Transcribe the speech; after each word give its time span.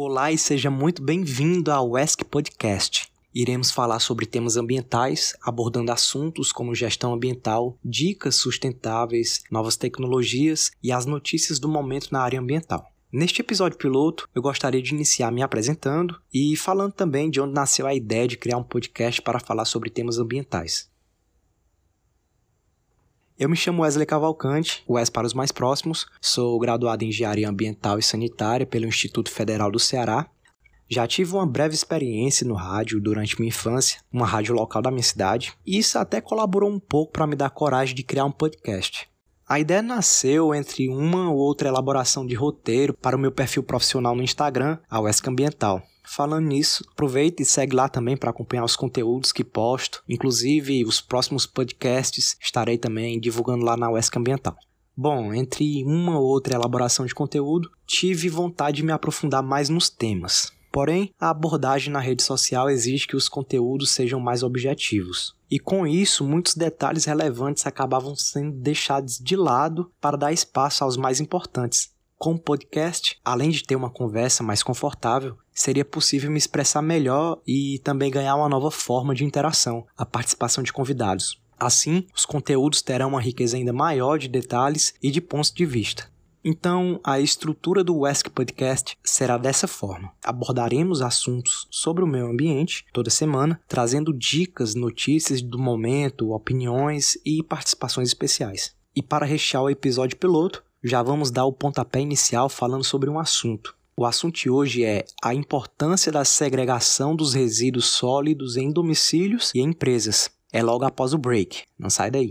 Olá 0.00 0.30
e 0.30 0.38
seja 0.38 0.70
muito 0.70 1.02
bem-vindo 1.02 1.72
ao 1.72 1.98
ESC 1.98 2.24
Podcast. 2.24 3.08
Iremos 3.34 3.72
falar 3.72 3.98
sobre 3.98 4.26
temas 4.26 4.56
ambientais, 4.56 5.34
abordando 5.42 5.90
assuntos 5.90 6.52
como 6.52 6.72
gestão 6.72 7.12
ambiental, 7.12 7.76
dicas 7.84 8.36
sustentáveis, 8.36 9.42
novas 9.50 9.76
tecnologias 9.76 10.70
e 10.80 10.92
as 10.92 11.04
notícias 11.04 11.58
do 11.58 11.68
momento 11.68 12.12
na 12.12 12.20
área 12.20 12.38
ambiental. 12.38 12.88
Neste 13.10 13.40
episódio 13.40 13.76
piloto, 13.76 14.28
eu 14.32 14.40
gostaria 14.40 14.80
de 14.80 14.94
iniciar 14.94 15.32
me 15.32 15.42
apresentando 15.42 16.14
e 16.32 16.56
falando 16.56 16.92
também 16.92 17.28
de 17.28 17.40
onde 17.40 17.54
nasceu 17.54 17.84
a 17.84 17.92
ideia 17.92 18.28
de 18.28 18.36
criar 18.36 18.58
um 18.58 18.62
podcast 18.62 19.20
para 19.20 19.40
falar 19.40 19.64
sobre 19.64 19.90
temas 19.90 20.16
ambientais. 20.16 20.88
Eu 23.38 23.48
me 23.48 23.54
chamo 23.54 23.82
Wesley 23.82 24.04
Cavalcante, 24.04 24.82
Wes 24.88 25.08
para 25.08 25.24
os 25.24 25.32
mais 25.32 25.52
próximos, 25.52 26.08
sou 26.20 26.58
graduado 26.58 27.04
em 27.04 27.08
Engenharia 27.10 27.48
Ambiental 27.48 27.96
e 27.96 28.02
Sanitária 28.02 28.66
pelo 28.66 28.86
Instituto 28.86 29.30
Federal 29.30 29.70
do 29.70 29.78
Ceará. 29.78 30.26
Já 30.88 31.06
tive 31.06 31.34
uma 31.34 31.46
breve 31.46 31.72
experiência 31.72 32.44
no 32.44 32.54
rádio 32.54 33.00
durante 33.00 33.38
minha 33.38 33.50
infância, 33.50 34.00
uma 34.12 34.26
rádio 34.26 34.56
local 34.56 34.82
da 34.82 34.90
minha 34.90 35.04
cidade, 35.04 35.52
e 35.64 35.78
isso 35.78 36.00
até 36.00 36.20
colaborou 36.20 36.68
um 36.68 36.80
pouco 36.80 37.12
para 37.12 37.28
me 37.28 37.36
dar 37.36 37.50
coragem 37.50 37.94
de 37.94 38.02
criar 38.02 38.24
um 38.24 38.32
podcast. 38.32 39.08
A 39.48 39.60
ideia 39.60 39.82
nasceu 39.82 40.52
entre 40.52 40.88
uma 40.88 41.30
ou 41.30 41.36
outra 41.36 41.68
elaboração 41.68 42.26
de 42.26 42.34
roteiro 42.34 42.92
para 42.92 43.16
o 43.16 43.20
meu 43.20 43.30
perfil 43.30 43.62
profissional 43.62 44.16
no 44.16 44.22
Instagram, 44.24 44.78
a 44.90 44.98
Wesk 44.98 45.28
Ambiental. 45.28 45.80
Falando 46.10 46.46
nisso, 46.46 46.84
aproveita 46.90 47.42
e 47.42 47.44
segue 47.44 47.76
lá 47.76 47.86
também 47.86 48.16
para 48.16 48.30
acompanhar 48.30 48.64
os 48.64 48.74
conteúdos 48.74 49.30
que 49.30 49.44
posto, 49.44 50.02
inclusive 50.08 50.82
os 50.84 51.02
próximos 51.02 51.44
podcasts 51.44 52.34
estarei 52.40 52.78
também 52.78 53.20
divulgando 53.20 53.64
lá 53.64 53.76
na 53.76 53.90
UESC 53.90 54.18
Ambiental. 54.18 54.56
Bom, 54.96 55.34
entre 55.34 55.84
uma 55.84 56.18
ou 56.18 56.26
outra 56.26 56.54
elaboração 56.54 57.04
de 57.04 57.14
conteúdo, 57.14 57.70
tive 57.86 58.28
vontade 58.30 58.78
de 58.78 58.82
me 58.82 58.90
aprofundar 58.90 59.42
mais 59.42 59.68
nos 59.68 59.90
temas. 59.90 60.50
Porém, 60.72 61.12
a 61.20 61.28
abordagem 61.28 61.92
na 61.92 62.00
rede 62.00 62.22
social 62.22 62.70
exige 62.70 63.06
que 63.06 63.16
os 63.16 63.28
conteúdos 63.28 63.90
sejam 63.90 64.18
mais 64.18 64.42
objetivos. 64.42 65.36
E 65.50 65.58
com 65.58 65.86
isso, 65.86 66.24
muitos 66.24 66.54
detalhes 66.54 67.04
relevantes 67.04 67.66
acabavam 67.66 68.16
sendo 68.16 68.52
deixados 68.52 69.18
de 69.18 69.36
lado 69.36 69.92
para 70.00 70.16
dar 70.16 70.32
espaço 70.32 70.82
aos 70.82 70.96
mais 70.96 71.20
importantes, 71.20 71.90
com 72.18 72.32
o 72.32 72.38
podcast, 72.38 73.18
além 73.24 73.50
de 73.50 73.62
ter 73.62 73.76
uma 73.76 73.90
conversa 73.90 74.42
mais 74.42 74.62
confortável, 74.62 75.36
seria 75.58 75.84
possível 75.84 76.30
me 76.30 76.38
expressar 76.38 76.80
melhor 76.80 77.40
e 77.46 77.80
também 77.80 78.10
ganhar 78.10 78.36
uma 78.36 78.48
nova 78.48 78.70
forma 78.70 79.14
de 79.14 79.24
interação, 79.24 79.86
a 79.96 80.06
participação 80.06 80.62
de 80.62 80.72
convidados. 80.72 81.40
Assim, 81.58 82.06
os 82.14 82.24
conteúdos 82.24 82.80
terão 82.80 83.08
uma 83.08 83.20
riqueza 83.20 83.56
ainda 83.56 83.72
maior 83.72 84.18
de 84.18 84.28
detalhes 84.28 84.94
e 85.02 85.10
de 85.10 85.20
pontos 85.20 85.50
de 85.50 85.66
vista. 85.66 86.08
Então, 86.44 87.00
a 87.02 87.18
estrutura 87.18 87.82
do 87.82 87.98
Wesk 87.98 88.30
Podcast 88.30 88.96
será 89.02 89.36
dessa 89.36 89.66
forma. 89.66 90.12
Abordaremos 90.22 91.02
assuntos 91.02 91.66
sobre 91.68 92.04
o 92.04 92.06
meio 92.06 92.30
ambiente 92.30 92.86
toda 92.92 93.10
semana, 93.10 93.60
trazendo 93.66 94.16
dicas, 94.16 94.76
notícias 94.76 95.42
do 95.42 95.58
momento, 95.58 96.32
opiniões 96.32 97.18
e 97.26 97.42
participações 97.42 98.08
especiais. 98.08 98.76
E 98.94 99.02
para 99.02 99.26
rechear 99.26 99.64
o 99.64 99.70
episódio 99.70 100.16
piloto, 100.16 100.62
já 100.82 101.02
vamos 101.02 101.32
dar 101.32 101.44
o 101.44 101.52
pontapé 101.52 102.00
inicial 102.00 102.48
falando 102.48 102.84
sobre 102.84 103.10
um 103.10 103.18
assunto. 103.18 103.76
O 104.00 104.06
assunto 104.06 104.36
de 104.36 104.48
hoje 104.48 104.84
é 104.84 105.04
a 105.20 105.34
importância 105.34 106.12
da 106.12 106.24
segregação 106.24 107.16
dos 107.16 107.34
resíduos 107.34 107.86
sólidos 107.86 108.56
em 108.56 108.70
domicílios 108.70 109.50
e 109.52 109.58
empresas. 109.58 110.30
É 110.52 110.62
logo 110.62 110.84
após 110.84 111.12
o 111.12 111.18
break. 111.18 111.64
Não 111.76 111.90
sai 111.90 112.08
daí. 112.08 112.30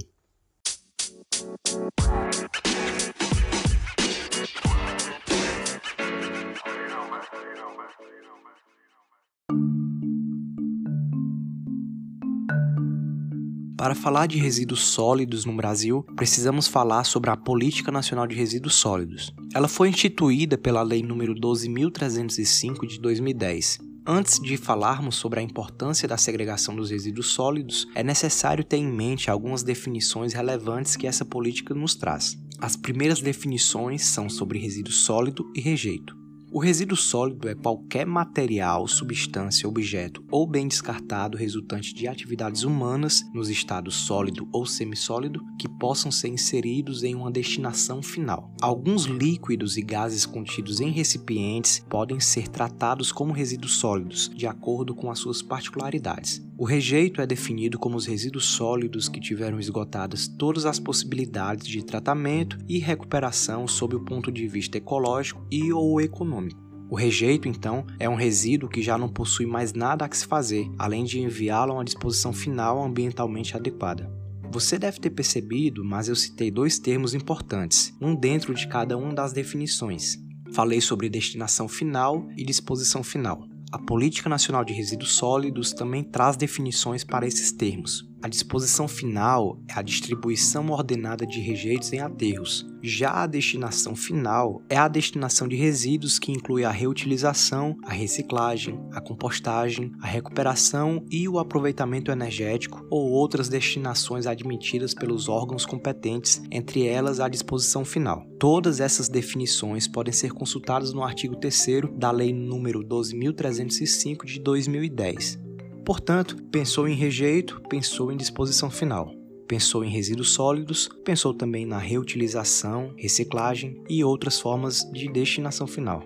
Para 13.88 13.96
falar 13.96 14.28
de 14.28 14.38
resíduos 14.38 14.82
sólidos 14.82 15.46
no 15.46 15.56
Brasil, 15.56 16.06
precisamos 16.14 16.68
falar 16.68 17.06
sobre 17.06 17.30
a 17.30 17.38
Política 17.38 17.90
Nacional 17.90 18.28
de 18.28 18.36
Resíduos 18.36 18.76
Sólidos. 18.76 19.34
Ela 19.56 19.70
foi 19.70 19.88
instituída 19.88 20.58
pela 20.58 20.84
Lei 20.84 21.02
nº 21.02 21.34
12.305 21.40 22.86
de 22.86 23.00
2010. 23.00 23.80
Antes 24.06 24.42
de 24.42 24.58
falarmos 24.58 25.16
sobre 25.16 25.40
a 25.40 25.42
importância 25.42 26.06
da 26.06 26.18
segregação 26.18 26.76
dos 26.76 26.92
resíduos 26.92 27.28
sólidos, 27.28 27.88
é 27.96 28.04
necessário 28.04 28.66
ter 28.66 28.76
em 28.76 28.92
mente 28.92 29.32
algumas 29.32 29.64
definições 29.64 30.34
relevantes 30.34 30.98
que 30.98 31.08
essa 31.08 31.24
política 31.24 31.74
nos 31.74 31.96
traz. 31.96 32.38
As 32.60 32.76
primeiras 32.76 33.22
definições 33.22 34.04
são 34.04 34.30
sobre 34.30 34.60
resíduo 34.60 34.92
sólido 34.92 35.50
e 35.56 35.62
rejeito. 35.62 36.14
O 36.50 36.60
resíduo 36.60 36.96
sólido 36.96 37.50
é 37.50 37.54
qualquer 37.54 38.06
material, 38.06 38.88
substância, 38.88 39.68
objeto 39.68 40.24
ou 40.32 40.48
bem 40.48 40.66
descartado 40.66 41.38
resultante 41.38 41.94
de 41.94 42.08
atividades 42.08 42.64
humanas 42.64 43.22
nos 43.34 43.50
estados 43.50 43.96
sólido 43.96 44.48
ou 44.54 44.66
semissólido 44.66 45.42
que 45.60 45.68
possam 45.68 46.10
ser 46.10 46.30
inseridos 46.30 47.04
em 47.04 47.14
uma 47.14 47.30
destinação 47.30 48.02
final. 48.02 48.50
Alguns 48.62 49.04
líquidos 49.04 49.76
e 49.76 49.82
gases 49.82 50.26
contidos 50.26 50.80
em 50.80 50.90
recipientes 50.90 51.86
podem 51.90 52.20
ser 52.22 52.48
tratados 52.48 53.12
como 53.12 53.34
resíduos 53.34 53.76
sólidos, 53.76 54.32
de 54.34 54.48
acordo 54.48 54.96
com 54.96 55.12
as 55.12 55.20
suas 55.20 55.42
particularidades. 55.42 56.42
O 56.58 56.66
rejeito 56.66 57.22
é 57.22 57.28
definido 57.28 57.78
como 57.78 57.98
os 57.98 58.08
resíduos 58.08 58.46
sólidos 58.46 59.08
que 59.08 59.20
tiveram 59.20 59.60
esgotadas 59.60 60.28
todas 60.28 60.66
as 60.66 60.80
possibilidades 60.80 61.68
de 61.68 61.84
tratamento 61.84 62.58
e 62.68 62.80
recuperação 62.80 63.68
sob 63.68 63.96
o 63.96 64.04
ponto 64.04 64.32
de 64.32 64.48
vista 64.48 64.78
ecológico 64.78 65.46
e 65.52 65.72
ou 65.72 66.02
econômico. 66.02 66.47
O 66.90 66.96
rejeito, 66.96 67.50
então, 67.50 67.86
é 68.00 68.08
um 68.08 68.16
resíduo 68.16 68.70
que 68.70 68.82
já 68.82 68.98
não 68.98 69.10
possui 69.10 69.46
mais 69.46 69.74
nada 69.74 70.06
a 70.06 70.10
que 70.10 70.18
se 70.18 70.26
fazer, 70.26 70.72
além 70.80 71.04
de 71.04 71.20
enviá-lo 71.20 71.74
a 71.74 71.76
uma 71.76 71.86
disposição 71.86 72.32
final 72.32 72.82
ambientalmente 72.82 73.58
adequada. 73.58 74.10
Você 74.52 74.80
deve 74.80 75.00
ter 75.00 75.10
percebido, 75.10 75.84
mas 75.84 76.08
eu 76.08 76.16
citei 76.16 76.50
dois 76.50 76.80
termos 76.80 77.14
importantes, 77.14 77.94
um 78.02 78.16
dentro 78.16 78.54
de 78.54 78.68
cada 78.68 78.98
uma 78.98 79.14
das 79.14 79.34
definições. 79.34 80.18
Falei 80.54 80.80
sobre 80.80 81.10
destinação 81.10 81.68
final 81.68 82.26
e 82.38 82.46
disposição 82.46 83.04
final. 83.04 83.44
A 83.70 83.78
Política 83.78 84.30
Nacional 84.30 84.64
de 84.64 84.72
Resíduos 84.72 85.16
Sólidos 85.16 85.74
também 85.74 86.02
traz 86.02 86.38
definições 86.38 87.04
para 87.04 87.28
esses 87.28 87.52
termos. 87.52 88.08
A 88.20 88.28
disposição 88.28 88.88
final 88.88 89.60
é 89.70 89.74
a 89.74 89.82
distribuição 89.84 90.70
ordenada 90.70 91.26
de 91.26 91.40
rejeitos 91.40 91.94
em 91.94 92.00
aterros. 92.00 92.66
Já 92.82 93.24
a 93.24 93.28
destinação 93.28 93.96
final 93.96 94.62
é 94.70 94.76
a 94.76 94.88
destinação 94.88 95.48
de 95.48 95.56
resíduos 95.56 96.18
que 96.18 96.32
inclui 96.32 96.64
a 96.64 96.72
reutilização, 96.72 97.78
a 97.84 97.94
reciclagem, 97.94 98.80
a 98.92 99.00
compostagem, 99.00 99.92
a 100.02 100.08
recuperação 100.08 101.06
e 101.12 101.30
o 101.30 101.38
aproveitamento 101.38 102.12
energético 102.12 102.86
ou 102.90 103.12
outras 103.12 103.50
destinações 103.50 104.26
admitidas 104.26 104.96
pelos 104.96 105.30
órgãos 105.30 105.66
competentes, 105.66 106.42
entre 106.52 106.88
elas 106.88 107.20
a 107.20 107.30
disposição 107.30 107.86
final. 107.86 108.26
Todas 108.40 108.80
essas 108.80 109.08
definições 109.08 109.88
podem 109.88 110.14
ser 110.14 110.32
consultadas 110.32 110.92
no 110.92 111.04
artigo 111.04 111.36
3 111.36 111.68
da 111.94 112.10
Lei 112.10 112.32
nº 112.32 112.84
12305 112.84 114.26
de 114.26 114.40
2010. 114.40 115.47
Portanto, 115.88 116.36
pensou 116.52 116.86
em 116.86 116.94
rejeito, 116.94 117.62
pensou 117.70 118.12
em 118.12 118.18
disposição 118.18 118.70
final. 118.70 119.10
Pensou 119.48 119.86
em 119.86 119.90
resíduos 119.90 120.32
sólidos, 120.34 120.90
pensou 121.06 121.34
também 121.34 121.66
na 121.66 121.78
reutilização, 121.78 122.94
reciclagem 122.98 123.82
e 123.88 124.04
outras 124.04 124.38
formas 124.38 124.84
de 124.92 125.08
destinação 125.10 125.66
final. 125.66 126.04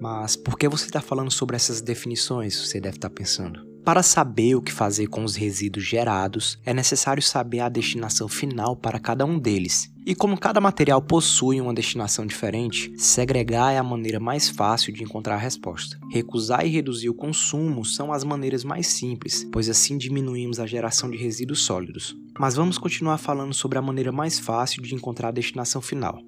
Mas 0.00 0.34
por 0.34 0.58
que 0.58 0.68
você 0.68 0.86
está 0.86 1.00
falando 1.00 1.30
sobre 1.30 1.54
essas 1.54 1.80
definições? 1.80 2.58
Você 2.60 2.80
deve 2.80 2.96
estar 2.96 3.08
pensando. 3.08 3.64
Para 3.86 4.02
saber 4.02 4.56
o 4.56 4.60
que 4.60 4.72
fazer 4.72 5.06
com 5.06 5.22
os 5.22 5.36
resíduos 5.36 5.84
gerados, 5.84 6.58
é 6.66 6.74
necessário 6.74 7.22
saber 7.22 7.60
a 7.60 7.68
destinação 7.68 8.26
final 8.26 8.74
para 8.74 8.98
cada 8.98 9.24
um 9.24 9.38
deles. 9.38 9.88
E 10.04 10.12
como 10.12 10.36
cada 10.36 10.60
material 10.60 11.00
possui 11.00 11.60
uma 11.60 11.72
destinação 11.72 12.26
diferente, 12.26 12.92
segregar 12.98 13.72
é 13.72 13.78
a 13.78 13.84
maneira 13.84 14.18
mais 14.18 14.48
fácil 14.48 14.92
de 14.92 15.04
encontrar 15.04 15.36
a 15.36 15.38
resposta. 15.38 16.00
Recusar 16.10 16.66
e 16.66 16.68
reduzir 16.68 17.10
o 17.10 17.14
consumo 17.14 17.84
são 17.84 18.12
as 18.12 18.24
maneiras 18.24 18.64
mais 18.64 18.88
simples, 18.88 19.46
pois 19.52 19.68
assim 19.68 19.96
diminuímos 19.96 20.58
a 20.58 20.66
geração 20.66 21.08
de 21.08 21.16
resíduos 21.16 21.64
sólidos. 21.64 22.12
Mas 22.40 22.56
vamos 22.56 22.78
continuar 22.78 23.18
falando 23.18 23.54
sobre 23.54 23.78
a 23.78 23.82
maneira 23.82 24.10
mais 24.10 24.36
fácil 24.36 24.82
de 24.82 24.96
encontrar 24.96 25.28
a 25.28 25.32
destinação 25.32 25.80
final. 25.80 26.20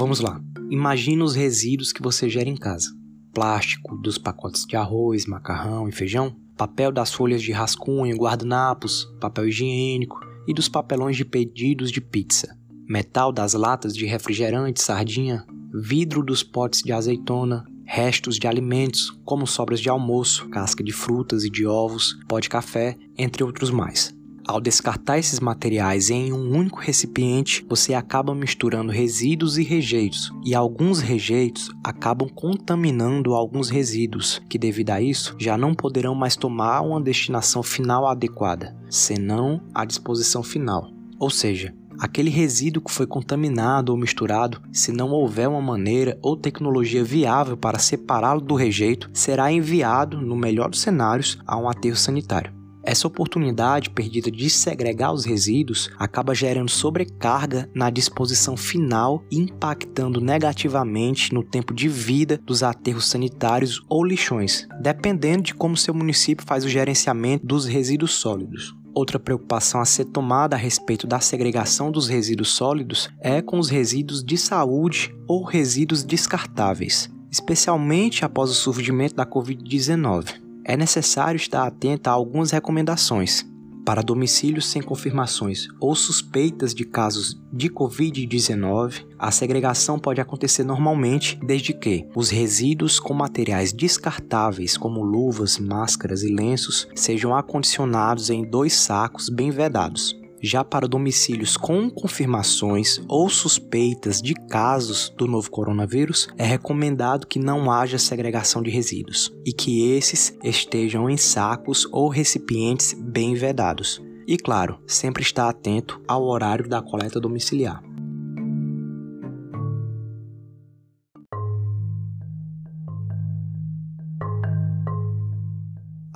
Vamos 0.00 0.20
lá. 0.20 0.40
Imagina 0.70 1.22
os 1.22 1.34
resíduos 1.34 1.92
que 1.92 2.00
você 2.00 2.26
gera 2.26 2.48
em 2.48 2.56
casa: 2.56 2.88
plástico 3.34 3.98
dos 3.98 4.16
pacotes 4.16 4.64
de 4.64 4.74
arroz, 4.74 5.26
macarrão 5.26 5.86
e 5.90 5.92
feijão, 5.92 6.34
papel 6.56 6.90
das 6.90 7.12
folhas 7.12 7.42
de 7.42 7.52
rascunho, 7.52 8.16
guardanapos, 8.16 9.04
papel 9.20 9.48
higiênico 9.48 10.18
e 10.48 10.54
dos 10.54 10.70
papelões 10.70 11.18
de 11.18 11.24
pedidos 11.26 11.92
de 11.92 12.00
pizza, 12.00 12.56
metal 12.88 13.30
das 13.30 13.52
latas 13.52 13.94
de 13.94 14.06
refrigerante, 14.06 14.80
sardinha, 14.80 15.44
vidro 15.70 16.24
dos 16.24 16.42
potes 16.42 16.80
de 16.82 16.92
azeitona, 16.94 17.66
restos 17.84 18.38
de 18.38 18.48
alimentos, 18.48 19.10
como 19.22 19.46
sobras 19.46 19.80
de 19.80 19.90
almoço, 19.90 20.48
casca 20.48 20.82
de 20.82 20.94
frutas 20.94 21.44
e 21.44 21.50
de 21.50 21.66
ovos, 21.66 22.18
pó 22.26 22.40
de 22.40 22.48
café, 22.48 22.96
entre 23.18 23.44
outros 23.44 23.70
mais. 23.70 24.18
Ao 24.50 24.60
descartar 24.60 25.16
esses 25.16 25.38
materiais 25.38 26.10
em 26.10 26.32
um 26.32 26.50
único 26.50 26.80
recipiente, 26.80 27.64
você 27.68 27.94
acaba 27.94 28.34
misturando 28.34 28.90
resíduos 28.90 29.56
e 29.56 29.62
rejeitos, 29.62 30.32
e 30.44 30.56
alguns 30.56 30.98
rejeitos 30.98 31.70
acabam 31.84 32.28
contaminando 32.28 33.32
alguns 33.32 33.70
resíduos, 33.70 34.42
que 34.48 34.58
devido 34.58 34.90
a 34.90 35.00
isso 35.00 35.36
já 35.38 35.56
não 35.56 35.72
poderão 35.72 36.16
mais 36.16 36.34
tomar 36.34 36.80
uma 36.80 37.00
destinação 37.00 37.62
final 37.62 38.08
adequada, 38.08 38.76
senão 38.88 39.60
a 39.72 39.84
disposição 39.84 40.42
final. 40.42 40.90
Ou 41.16 41.30
seja, 41.30 41.72
aquele 42.00 42.28
resíduo 42.28 42.82
que 42.82 42.90
foi 42.90 43.06
contaminado 43.06 43.92
ou 43.92 43.96
misturado, 43.96 44.60
se 44.72 44.90
não 44.90 45.12
houver 45.12 45.48
uma 45.48 45.62
maneira 45.62 46.18
ou 46.20 46.36
tecnologia 46.36 47.04
viável 47.04 47.56
para 47.56 47.78
separá-lo 47.78 48.40
do 48.40 48.56
rejeito, 48.56 49.10
será 49.14 49.52
enviado, 49.52 50.20
no 50.20 50.34
melhor 50.34 50.70
dos 50.70 50.80
cenários, 50.80 51.38
a 51.46 51.56
um 51.56 51.68
aterro 51.68 51.94
sanitário. 51.94 52.58
Essa 52.82 53.06
oportunidade 53.06 53.90
perdida 53.90 54.30
de 54.30 54.48
segregar 54.48 55.12
os 55.12 55.24
resíduos 55.24 55.90
acaba 55.98 56.34
gerando 56.34 56.70
sobrecarga 56.70 57.68
na 57.74 57.90
disposição 57.90 58.56
final, 58.56 59.22
impactando 59.30 60.20
negativamente 60.20 61.34
no 61.34 61.42
tempo 61.42 61.74
de 61.74 61.88
vida 61.88 62.40
dos 62.44 62.62
aterros 62.62 63.06
sanitários 63.06 63.84
ou 63.88 64.02
lixões, 64.02 64.66
dependendo 64.80 65.42
de 65.42 65.54
como 65.54 65.76
seu 65.76 65.92
município 65.92 66.46
faz 66.46 66.64
o 66.64 66.68
gerenciamento 66.68 67.46
dos 67.46 67.66
resíduos 67.66 68.14
sólidos. 68.14 68.74
Outra 68.94 69.20
preocupação 69.20 69.80
a 69.80 69.84
ser 69.84 70.06
tomada 70.06 70.56
a 70.56 70.58
respeito 70.58 71.06
da 71.06 71.20
segregação 71.20 71.92
dos 71.92 72.08
resíduos 72.08 72.48
sólidos 72.48 73.08
é 73.20 73.40
com 73.40 73.58
os 73.58 73.68
resíduos 73.68 74.24
de 74.24 74.36
saúde 74.36 75.14
ou 75.28 75.44
resíduos 75.44 76.02
descartáveis, 76.02 77.08
especialmente 77.30 78.24
após 78.24 78.50
o 78.50 78.54
surgimento 78.54 79.14
da 79.14 79.24
Covid-19 79.24 80.49
é 80.64 80.76
necessário 80.76 81.36
estar 81.36 81.66
atento 81.66 82.08
a 82.08 82.12
algumas 82.12 82.50
recomendações. 82.50 83.44
Para 83.84 84.02
domicílios 84.02 84.66
sem 84.66 84.82
confirmações 84.82 85.66
ou 85.80 85.94
suspeitas 85.94 86.74
de 86.74 86.84
casos 86.84 87.40
de 87.52 87.70
Covid-19, 87.70 89.06
a 89.18 89.30
segregação 89.30 89.98
pode 89.98 90.20
acontecer 90.20 90.64
normalmente 90.64 91.38
desde 91.42 91.72
que 91.72 92.06
os 92.14 92.28
resíduos 92.28 93.00
com 93.00 93.14
materiais 93.14 93.72
descartáveis, 93.72 94.76
como 94.76 95.02
luvas, 95.02 95.58
máscaras 95.58 96.22
e 96.22 96.32
lenços, 96.32 96.86
sejam 96.94 97.34
acondicionados 97.34 98.28
em 98.28 98.44
dois 98.44 98.74
sacos 98.74 99.28
bem 99.28 99.50
vedados. 99.50 100.19
Já 100.42 100.64
para 100.64 100.88
domicílios 100.88 101.56
com 101.56 101.90
confirmações 101.90 103.00
ou 103.06 103.28
suspeitas 103.28 104.22
de 104.22 104.34
casos 104.34 105.12
do 105.16 105.26
novo 105.26 105.50
coronavírus, 105.50 106.28
é 106.38 106.44
recomendado 106.44 107.26
que 107.26 107.38
não 107.38 107.70
haja 107.70 107.98
segregação 107.98 108.62
de 108.62 108.70
resíduos 108.70 109.32
e 109.44 109.52
que 109.52 109.90
esses 109.92 110.36
estejam 110.42 111.10
em 111.10 111.16
sacos 111.16 111.86
ou 111.92 112.08
recipientes 112.08 112.94
bem 112.94 113.34
vedados. 113.34 114.02
E 114.26 114.36
claro, 114.36 114.78
sempre 114.86 115.22
estar 115.22 115.48
atento 115.48 116.00
ao 116.06 116.24
horário 116.24 116.68
da 116.68 116.80
coleta 116.80 117.20
domiciliar. 117.20 117.82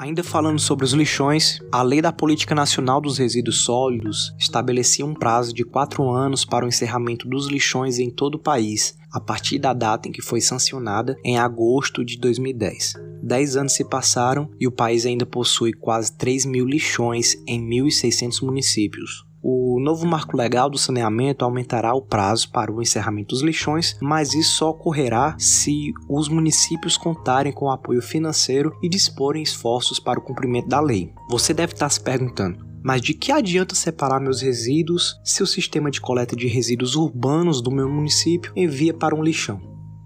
Ainda 0.04 0.22
falando 0.22 0.58
sobre 0.58 0.84
os 0.84 0.92
lixões, 0.92 1.60
a 1.72 1.80
Lei 1.80 2.02
da 2.02 2.12
Política 2.12 2.54
Nacional 2.54 3.00
dos 3.00 3.16
Resíduos 3.16 3.64
Sólidos 3.64 4.34
estabelecia 4.38 5.02
um 5.02 5.14
prazo 5.14 5.54
de 5.54 5.64
quatro 5.64 6.10
anos 6.10 6.44
para 6.44 6.66
o 6.66 6.68
encerramento 6.68 7.26
dos 7.26 7.48
lixões 7.48 7.98
em 7.98 8.10
todo 8.10 8.34
o 8.34 8.38
país, 8.38 8.98
a 9.10 9.18
partir 9.18 9.58
da 9.58 9.72
data 9.72 10.06
em 10.06 10.12
que 10.12 10.20
foi 10.20 10.42
sancionada, 10.42 11.16
em 11.24 11.38
agosto 11.38 12.04
de 12.04 12.18
2010. 12.18 12.92
Dez 13.22 13.56
anos 13.56 13.72
se 13.72 13.82
passaram 13.82 14.50
e 14.60 14.66
o 14.66 14.70
país 14.70 15.06
ainda 15.06 15.24
possui 15.24 15.72
quase 15.72 16.12
3 16.18 16.44
mil 16.44 16.66
lixões 16.66 17.42
em 17.46 17.66
1.600 17.66 18.42
municípios. 18.42 19.24
O 19.46 19.78
novo 19.78 20.06
marco 20.06 20.38
legal 20.38 20.70
do 20.70 20.78
saneamento 20.78 21.44
aumentará 21.44 21.94
o 21.94 22.00
prazo 22.00 22.50
para 22.50 22.72
o 22.72 22.80
encerramento 22.80 23.34
dos 23.34 23.42
lixões, 23.42 23.94
mas 24.00 24.32
isso 24.32 24.56
só 24.56 24.70
ocorrerá 24.70 25.36
se 25.38 25.92
os 26.08 26.30
municípios 26.30 26.96
contarem 26.96 27.52
com 27.52 27.70
apoio 27.70 28.00
financeiro 28.00 28.72
e 28.82 28.88
disporem 28.88 29.42
esforços 29.42 30.00
para 30.00 30.18
o 30.18 30.22
cumprimento 30.22 30.68
da 30.68 30.80
lei. 30.80 31.12
Você 31.28 31.52
deve 31.52 31.74
estar 31.74 31.90
se 31.90 32.00
perguntando: 32.00 32.64
mas 32.82 33.02
de 33.02 33.12
que 33.12 33.30
adianta 33.30 33.74
separar 33.74 34.18
meus 34.18 34.40
resíduos 34.40 35.20
se 35.22 35.42
o 35.42 35.46
sistema 35.46 35.90
de 35.90 36.00
coleta 36.00 36.34
de 36.34 36.46
resíduos 36.46 36.96
urbanos 36.96 37.60
do 37.60 37.70
meu 37.70 37.86
município 37.86 38.50
envia 38.56 38.94
para 38.94 39.14
um 39.14 39.22
lixão? 39.22 39.60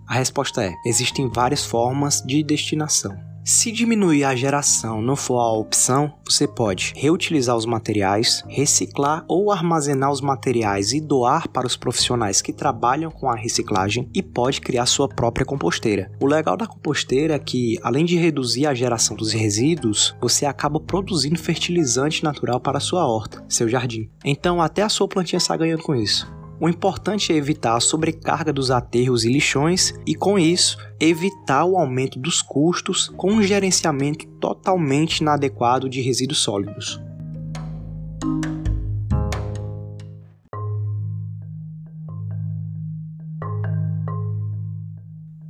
A 0.08 0.14
resposta 0.14 0.64
é: 0.64 0.74
existem 0.84 1.28
várias 1.28 1.64
formas 1.64 2.20
de 2.26 2.42
destinação. 2.42 3.27
Se 3.50 3.72
diminuir 3.72 4.24
a 4.24 4.36
geração 4.36 5.00
não 5.00 5.16
for 5.16 5.38
a 5.38 5.50
opção, 5.52 6.12
você 6.22 6.46
pode 6.46 6.92
reutilizar 6.94 7.56
os 7.56 7.64
materiais, 7.64 8.44
reciclar 8.46 9.24
ou 9.26 9.50
armazenar 9.50 10.12
os 10.12 10.20
materiais 10.20 10.92
e 10.92 11.00
doar 11.00 11.48
para 11.48 11.66
os 11.66 11.74
profissionais 11.74 12.42
que 12.42 12.52
trabalham 12.52 13.10
com 13.10 13.26
a 13.26 13.34
reciclagem 13.34 14.06
e 14.14 14.22
pode 14.22 14.60
criar 14.60 14.84
sua 14.84 15.08
própria 15.08 15.46
composteira. 15.46 16.12
O 16.20 16.26
legal 16.26 16.58
da 16.58 16.66
composteira 16.66 17.36
é 17.36 17.38
que, 17.38 17.78
além 17.82 18.04
de 18.04 18.18
reduzir 18.18 18.66
a 18.66 18.74
geração 18.74 19.16
dos 19.16 19.32
resíduos, 19.32 20.14
você 20.20 20.44
acaba 20.44 20.78
produzindo 20.78 21.38
fertilizante 21.38 22.22
natural 22.22 22.60
para 22.60 22.80
sua 22.80 23.06
horta, 23.06 23.42
seu 23.48 23.66
jardim. 23.66 24.10
Então, 24.22 24.60
até 24.60 24.82
a 24.82 24.90
sua 24.90 25.08
plantinha 25.08 25.38
está 25.38 25.56
ganhando 25.56 25.84
com 25.84 25.94
isso. 25.94 26.30
O 26.60 26.68
importante 26.68 27.32
é 27.32 27.36
evitar 27.36 27.76
a 27.76 27.80
sobrecarga 27.80 28.52
dos 28.52 28.70
aterros 28.70 29.24
e 29.24 29.28
lixões 29.30 29.94
e, 30.04 30.14
com 30.14 30.36
isso, 30.36 30.76
evitar 30.98 31.64
o 31.64 31.76
aumento 31.76 32.18
dos 32.18 32.42
custos 32.42 33.08
com 33.16 33.34
um 33.34 33.42
gerenciamento 33.42 34.26
totalmente 34.40 35.18
inadequado 35.18 35.88
de 35.88 36.00
resíduos 36.00 36.40
sólidos. 36.40 37.00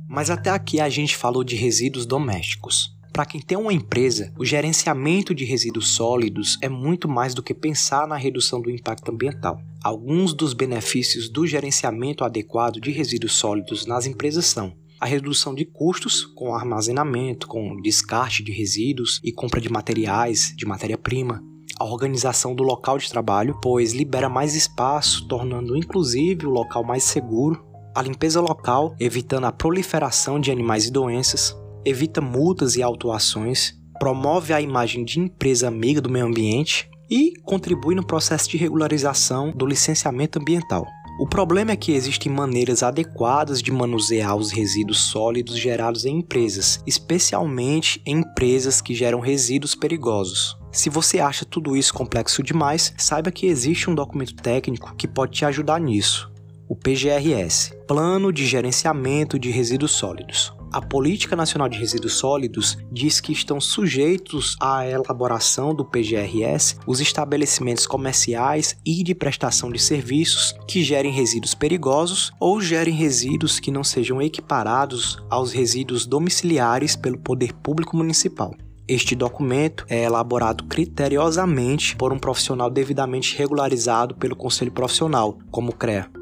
Mas 0.07 0.29
até 0.29 0.51
aqui 0.51 0.79
a 0.79 0.89
gente 0.89 1.15
falou 1.15 1.43
de 1.43 1.55
resíduos 1.55 2.05
domésticos. 2.05 2.98
Para 3.19 3.25
quem 3.25 3.41
tem 3.41 3.57
uma 3.57 3.73
empresa, 3.73 4.31
o 4.39 4.45
gerenciamento 4.45 5.35
de 5.35 5.43
resíduos 5.43 5.89
sólidos 5.89 6.57
é 6.61 6.69
muito 6.69 7.05
mais 7.05 7.33
do 7.33 7.43
que 7.43 7.53
pensar 7.53 8.07
na 8.07 8.15
redução 8.15 8.61
do 8.61 8.71
impacto 8.71 9.11
ambiental. 9.11 9.59
Alguns 9.83 10.33
dos 10.33 10.53
benefícios 10.53 11.27
do 11.27 11.45
gerenciamento 11.45 12.23
adequado 12.23 12.79
de 12.79 12.91
resíduos 12.91 13.33
sólidos 13.33 13.85
nas 13.85 14.05
empresas 14.05 14.45
são 14.45 14.73
a 15.01 15.05
redução 15.05 15.53
de 15.53 15.65
custos 15.65 16.23
com 16.23 16.55
armazenamento, 16.55 17.45
com 17.45 17.75
descarte 17.81 18.41
de 18.41 18.53
resíduos 18.53 19.19
e 19.21 19.33
compra 19.33 19.59
de 19.59 19.69
materiais, 19.69 20.53
de 20.55 20.65
matéria-prima, 20.65 21.43
a 21.77 21.83
organização 21.83 22.55
do 22.55 22.63
local 22.63 22.97
de 22.97 23.09
trabalho, 23.09 23.59
pois 23.61 23.91
libera 23.91 24.29
mais 24.29 24.55
espaço, 24.55 25.27
tornando 25.27 25.75
inclusive 25.75 26.45
o 26.45 26.51
local 26.51 26.85
mais 26.85 27.03
seguro, 27.03 27.61
a 27.93 28.01
limpeza 28.01 28.39
local, 28.39 28.95
evitando 28.97 29.43
a 29.43 29.51
proliferação 29.51 30.39
de 30.39 30.51
animais 30.51 30.85
e 30.85 30.91
doenças, 30.91 31.53
evita 31.85 32.21
multas 32.21 32.75
e 32.75 32.83
autuações, 32.83 33.73
promove 33.99 34.53
a 34.53 34.61
imagem 34.61 35.03
de 35.03 35.19
empresa 35.19 35.67
amiga 35.67 36.01
do 36.01 36.09
meio 36.09 36.25
ambiente 36.25 36.89
e 37.09 37.33
contribui 37.43 37.95
no 37.95 38.05
processo 38.05 38.49
de 38.49 38.57
regularização 38.57 39.51
do 39.51 39.65
licenciamento 39.65 40.39
ambiental. 40.39 40.85
O 41.19 41.27
problema 41.27 41.71
é 41.71 41.75
que 41.75 41.91
existem 41.91 42.31
maneiras 42.31 42.81
adequadas 42.81 43.61
de 43.61 43.73
manusear 43.73 44.37
os 44.37 44.51
resíduos 44.51 45.01
sólidos 45.11 45.59
gerados 45.59 46.05
em 46.05 46.19
empresas, 46.19 46.81
especialmente 46.87 48.01
em 48.05 48.19
empresas 48.19 48.79
que 48.79 48.95
geram 48.95 49.19
resíduos 49.19 49.75
perigosos. 49.75 50.57
Se 50.71 50.89
você 50.89 51.19
acha 51.19 51.43
tudo 51.43 51.75
isso 51.75 51.93
complexo 51.93 52.41
demais, 52.41 52.93
saiba 52.97 53.31
que 53.31 53.47
existe 53.47 53.89
um 53.89 53.95
documento 53.95 54.33
técnico 54.35 54.95
que 54.95 55.09
pode 55.09 55.33
te 55.33 55.43
ajudar 55.43 55.81
nisso. 55.81 56.31
O 56.69 56.75
PGRS 56.75 57.73
Plano 57.85 58.31
de 58.31 58.45
Gerenciamento 58.45 59.37
de 59.37 59.51
Resíduos 59.51 59.91
Sólidos. 59.91 60.53
A 60.71 60.79
Política 60.79 61.35
Nacional 61.35 61.67
de 61.67 61.79
Resíduos 61.79 62.13
Sólidos 62.13 62.77
diz 62.91 63.19
que 63.19 63.31
estão 63.31 63.59
sujeitos 63.59 64.55
à 64.61 64.85
elaboração 64.85 65.73
do 65.73 65.83
PGRS 65.83 66.77
os 66.85 67.01
estabelecimentos 67.01 67.87
comerciais 67.87 68.77
e 68.85 69.03
de 69.03 69.15
prestação 69.15 69.71
de 69.71 69.79
serviços 69.79 70.53
que 70.67 70.83
gerem 70.83 71.11
resíduos 71.11 71.55
perigosos 71.55 72.31
ou 72.39 72.61
gerem 72.61 72.93
resíduos 72.93 73.59
que 73.59 73.71
não 73.71 73.83
sejam 73.83 74.21
equiparados 74.21 75.17
aos 75.27 75.51
resíduos 75.51 76.05
domiciliares 76.05 76.95
pelo 76.95 77.17
poder 77.17 77.51
público 77.51 77.97
municipal. 77.97 78.53
Este 78.87 79.15
documento 79.15 79.85
é 79.89 80.03
elaborado 80.03 80.65
criteriosamente 80.65 81.95
por 81.95 82.13
um 82.13 82.19
profissional 82.19 82.69
devidamente 82.69 83.35
regularizado 83.35 84.15
pelo 84.15 84.35
Conselho 84.35 84.71
Profissional, 84.71 85.39
como 85.51 85.73
CREA. 85.73 86.18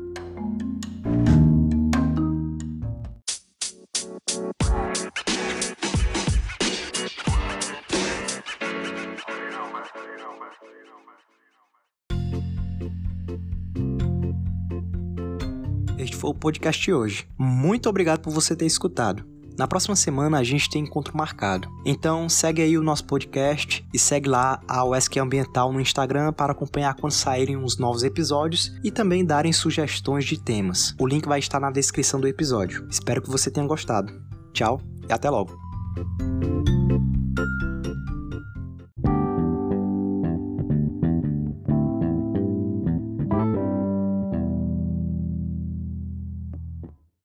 Este 16.07 16.15
foi 16.15 16.29
o 16.29 16.33
podcast 16.33 16.81
de 16.81 16.93
hoje. 16.93 17.27
Muito 17.37 17.89
obrigado 17.89 18.21
por 18.21 18.31
você 18.31 18.55
ter 18.55 18.65
escutado. 18.65 19.25
Na 19.57 19.67
próxima 19.67 19.93
semana 19.93 20.37
a 20.37 20.43
gente 20.43 20.69
tem 20.69 20.83
encontro 20.83 21.17
marcado. 21.17 21.67
Então 21.85 22.29
segue 22.29 22.61
aí 22.61 22.77
o 22.77 22.83
nosso 22.83 23.03
podcast 23.03 23.85
e 23.93 23.99
segue 23.99 24.29
lá 24.29 24.61
a 24.65 24.85
USQ 24.85 25.19
Ambiental 25.19 25.73
no 25.73 25.81
Instagram 25.81 26.31
para 26.31 26.53
acompanhar 26.53 26.95
quando 26.95 27.11
saírem 27.11 27.57
os 27.57 27.77
novos 27.77 28.03
episódios 28.03 28.71
e 28.85 28.89
também 28.89 29.25
darem 29.25 29.51
sugestões 29.51 30.23
de 30.23 30.39
temas. 30.39 30.95
O 30.97 31.05
link 31.05 31.27
vai 31.27 31.39
estar 31.39 31.59
na 31.59 31.71
descrição 31.71 32.21
do 32.21 32.27
episódio. 32.27 32.87
Espero 32.89 33.21
que 33.21 33.29
você 33.29 33.51
tenha 33.51 33.67
gostado. 33.67 34.13
Tchau 34.53 34.79
e 35.09 35.11
até 35.11 35.29
logo. 35.29 35.59